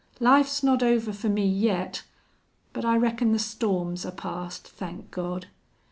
[0.19, 2.01] Life's not over fer me yet.
[2.73, 5.45] But I reckon the storms are past, thank God!...